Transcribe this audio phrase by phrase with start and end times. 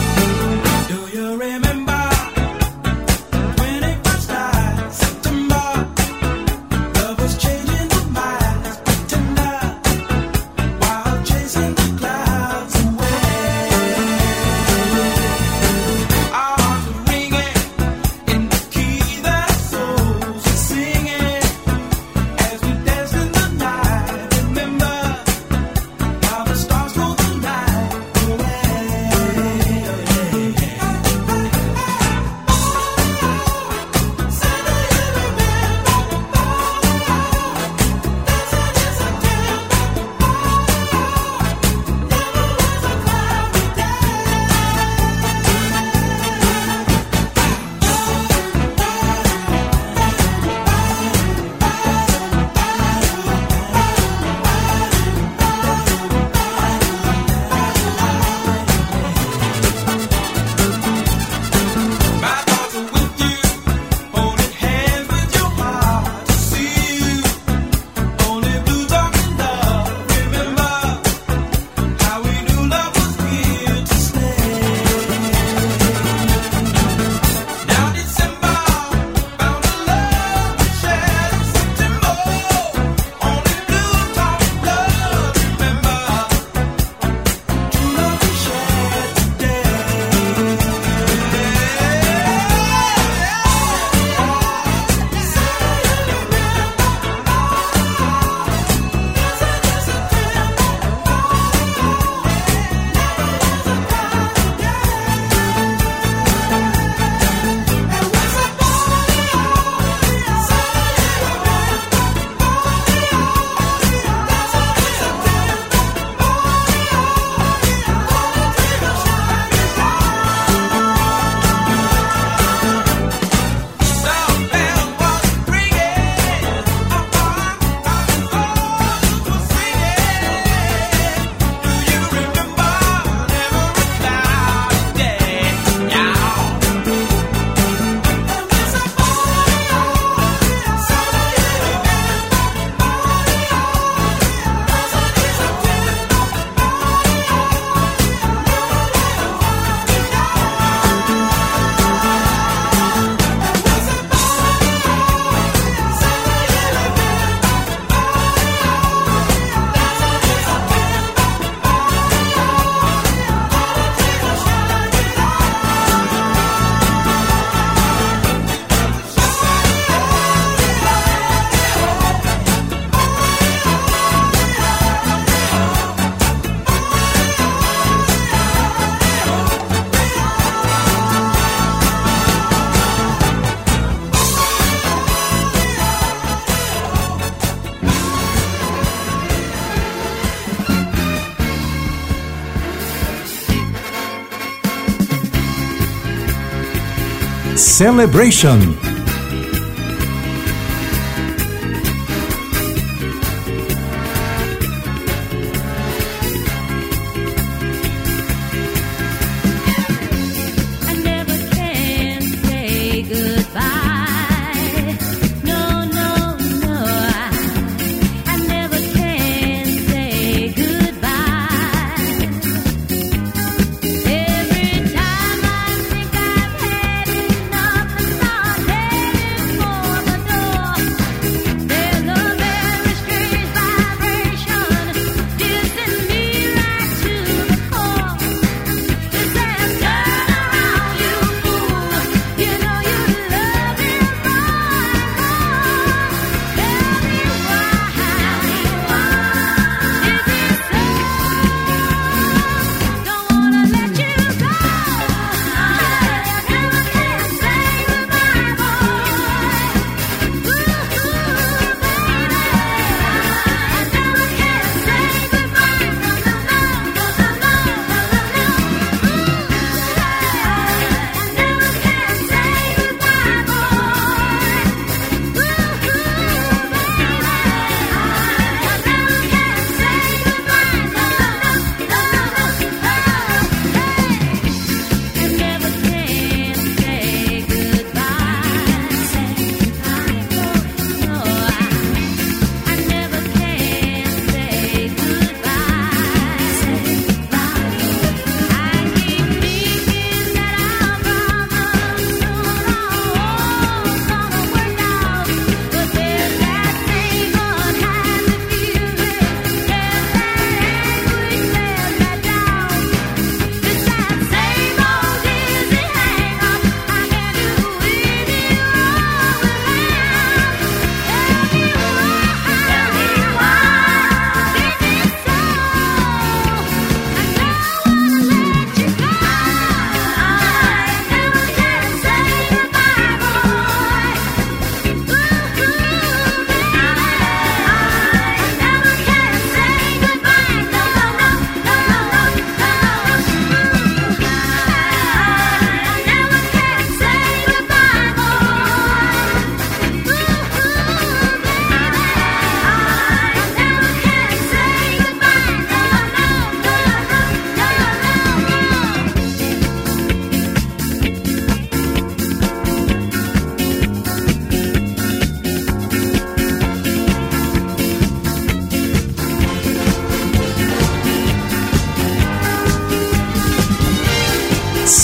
[197.81, 198.90] Celebration.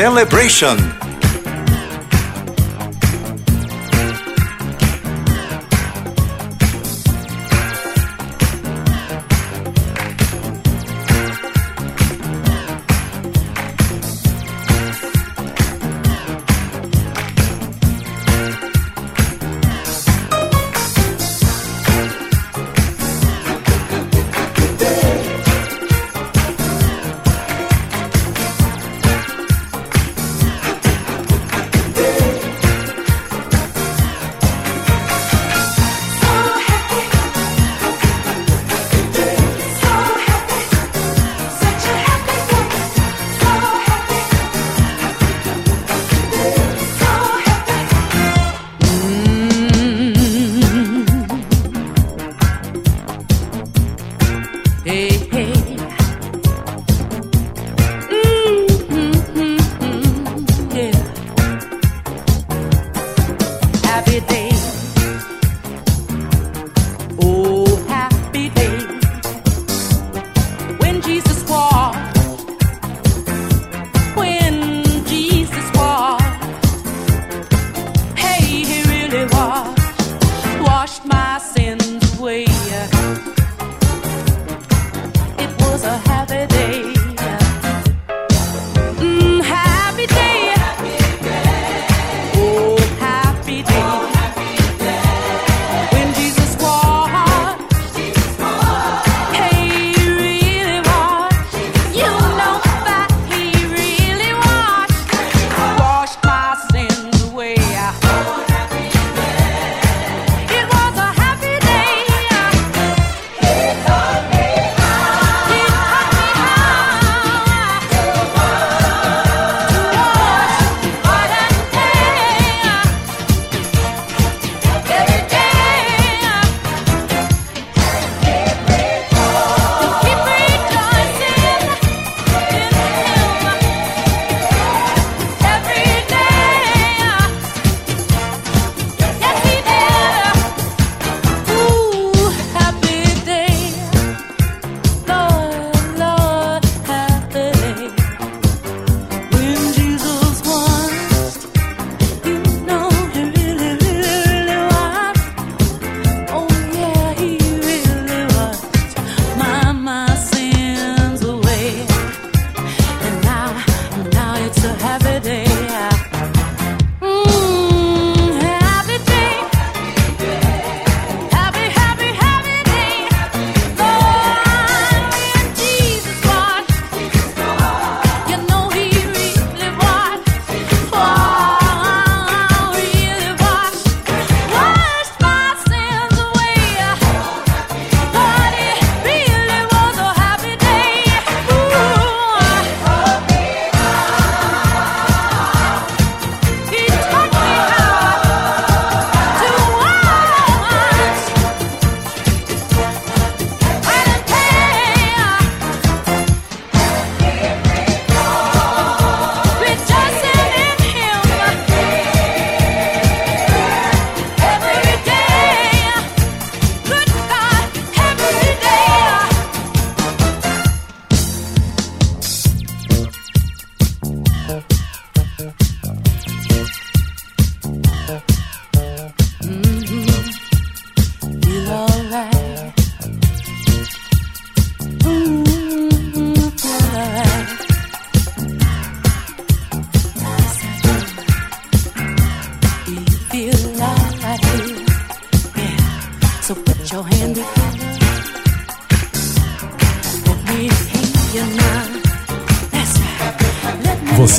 [0.00, 0.99] Celebration.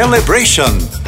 [0.00, 0.99] Celebration.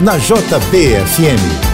[0.00, 1.67] Na JBFM.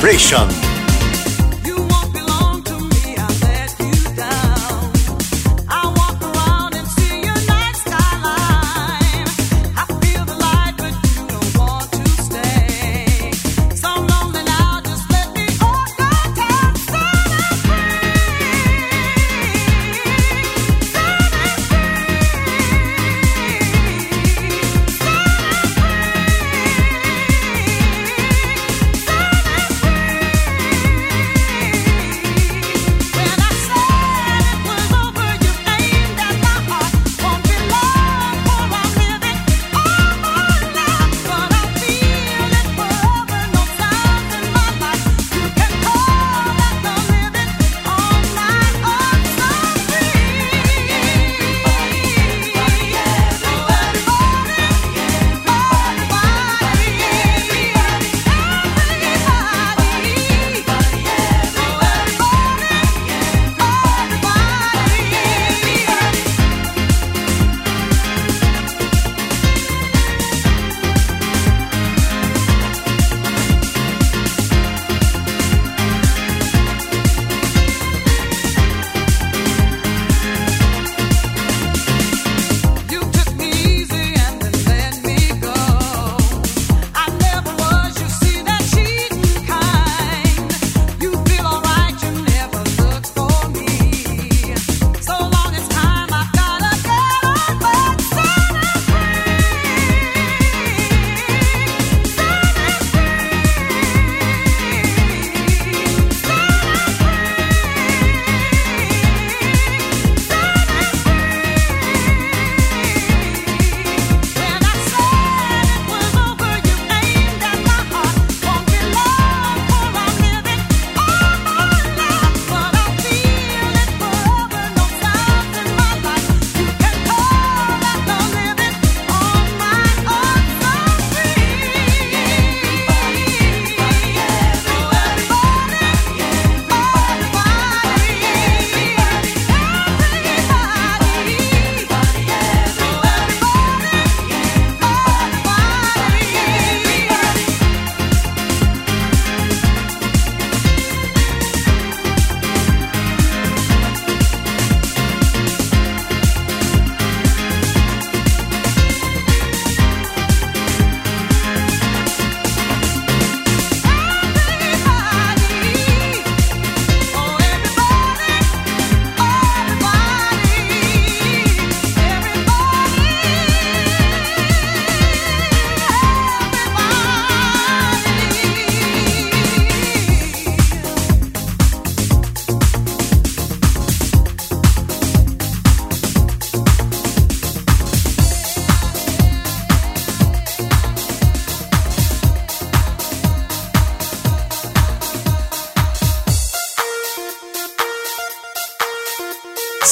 [0.00, 0.59] Vibration.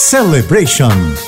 [0.08, 1.27] Celebration.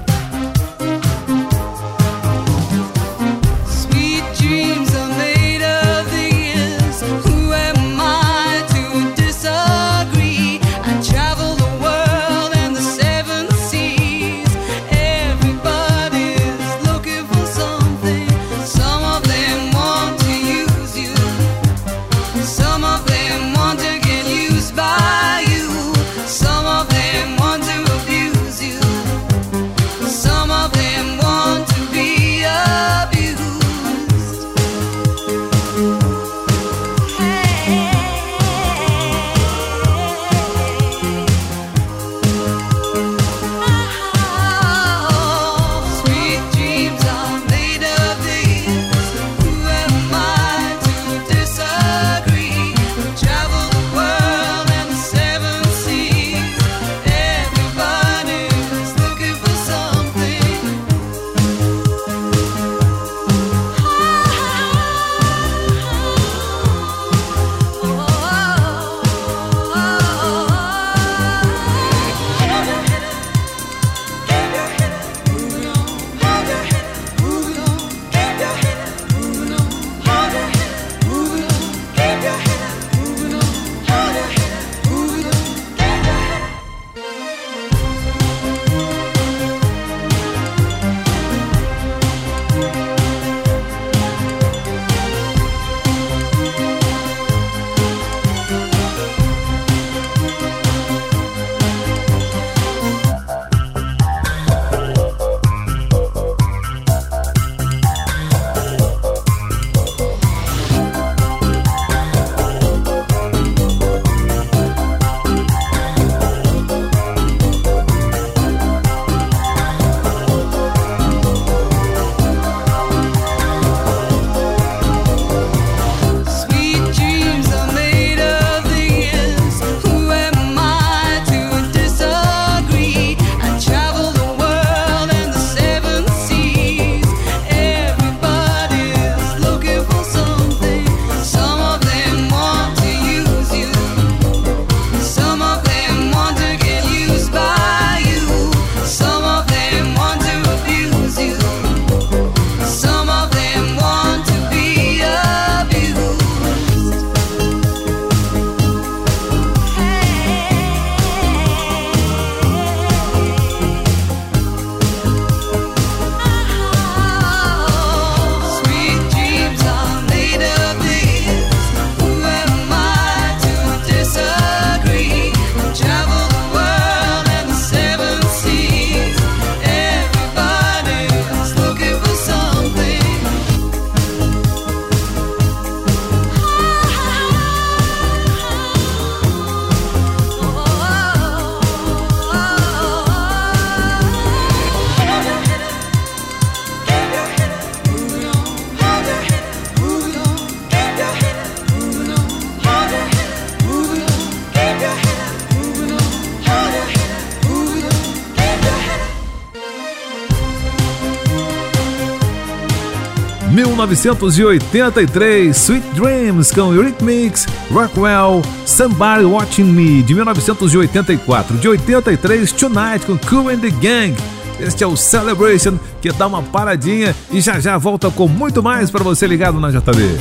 [213.91, 221.57] 1983, Sweet Dreams com Eurythmics, Rockwell, Somebody Watching Me, de 1984.
[221.57, 224.15] De 83, Tonight com Cool and the Gang.
[224.59, 228.89] Este é o Celebration, que dá uma paradinha e já já volta com muito mais
[228.89, 230.17] para você ligado na JB.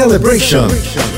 [0.00, 0.70] Celebration.
[0.70, 1.09] Celebration.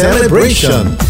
[0.00, 1.09] Celebration.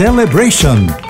[0.00, 1.09] Celebration.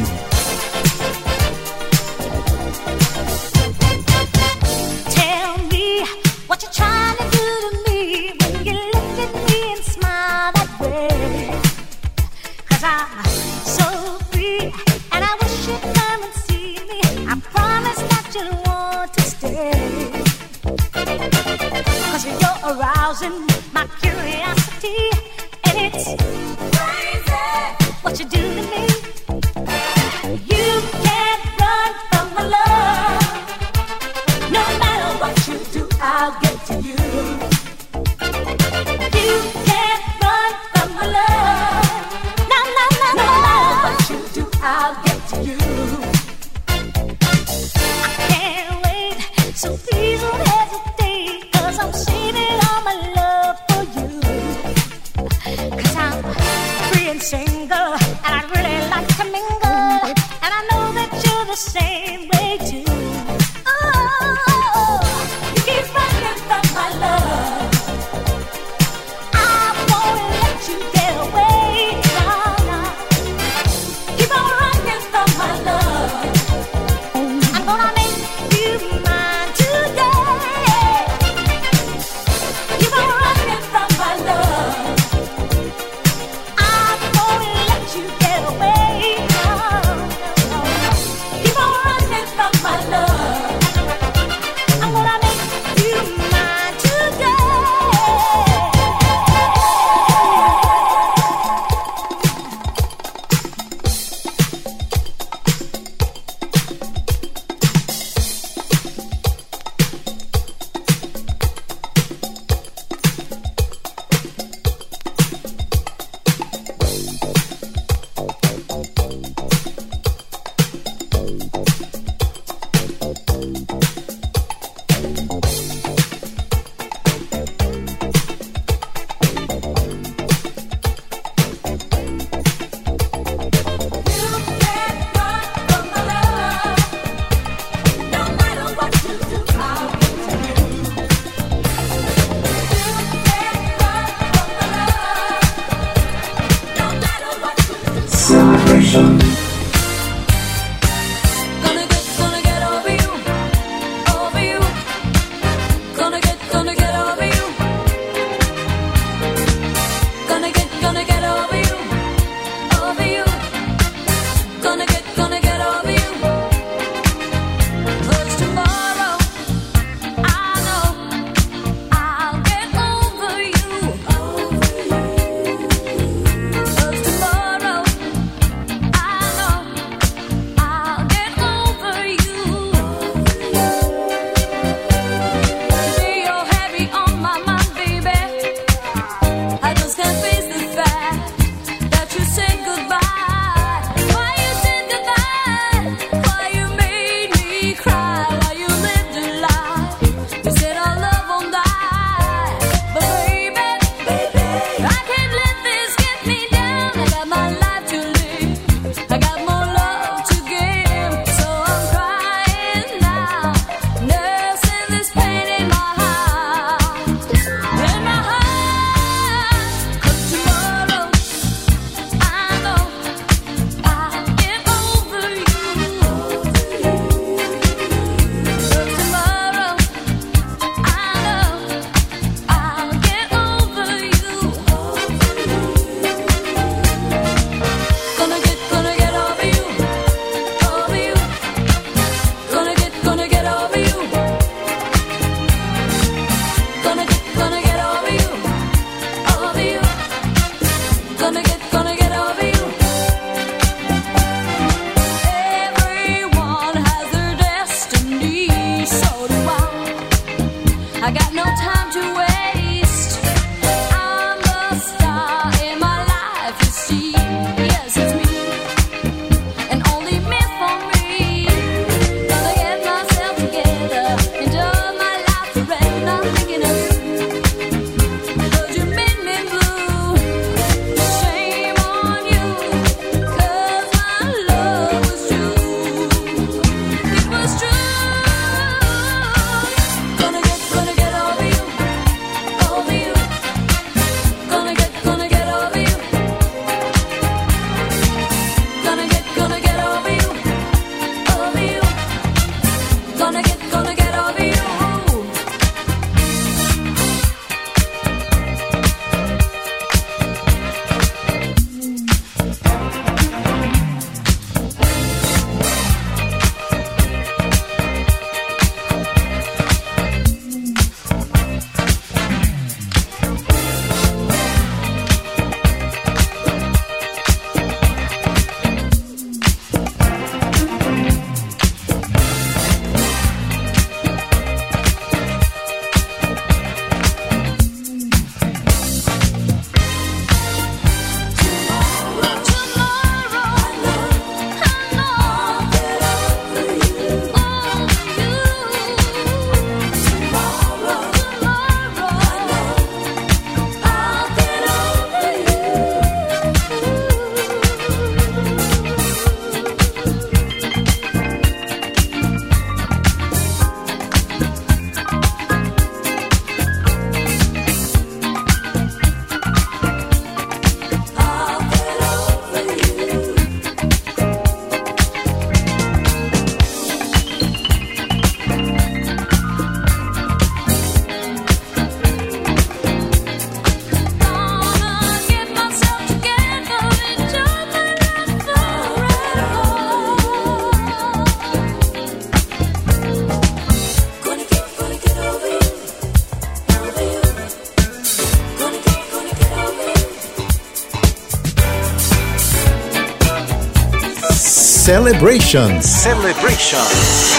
[404.91, 405.81] Celebration.
[405.81, 406.83] Celebration.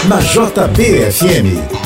[0.09, 1.82] Na JBFM.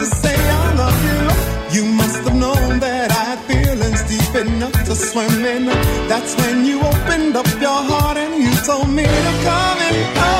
[0.00, 1.20] To say I love you.
[1.76, 5.66] You must have known that I had feelings deep enough to swim in.
[6.08, 9.96] That's when you opened up your heart and you told me to come in.
[10.28, 10.39] Oh,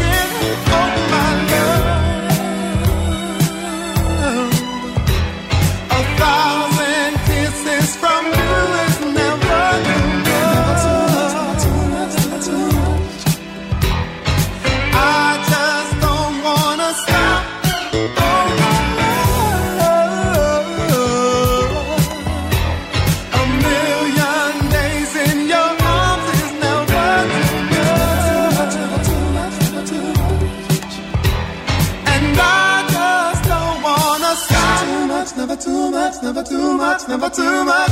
[37.33, 37.91] Too much.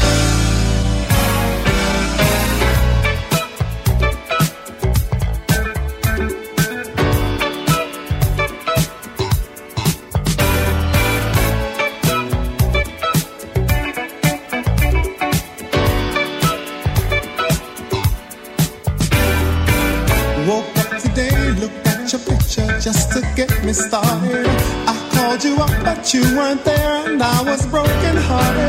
[20.47, 24.47] Woke up today, looked at your picture just to get me started.
[24.87, 28.68] I called you up, but you weren't there, and I was broken hearted.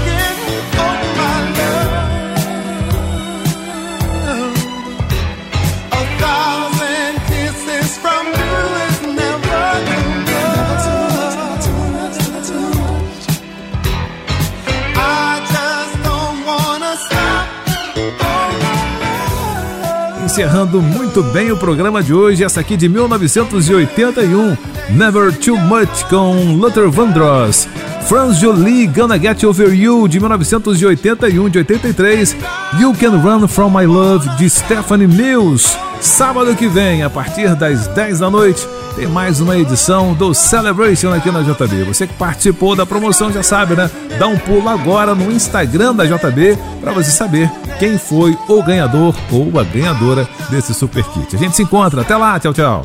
[20.31, 24.55] Encerrando muito bem o programa de hoje, essa aqui de 1981,
[24.91, 27.67] Never Too Much com Luther Vandross.
[28.07, 32.37] Franz Jolie, Gonna Get Over You, de 1981, de 83.
[32.79, 35.77] You Can Run From My Love, de Stephanie Mills.
[35.99, 41.13] Sábado que vem, a partir das 10 da noite, tem mais uma edição do Celebration
[41.13, 41.83] aqui na JB.
[41.83, 43.91] Você que participou da promoção já sabe, né?
[44.17, 47.51] Dá um pulo agora no Instagram da JB para você saber
[47.81, 51.35] quem foi o ganhador ou a ganhadora desse super kit.
[51.35, 52.01] A gente se encontra.
[52.01, 52.39] Até lá.
[52.39, 52.83] Tchau, tchau.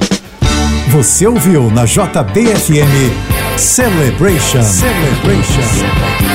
[0.88, 3.12] Você ouviu na JBFM
[3.58, 4.62] Celebration.
[4.62, 6.25] Celebration.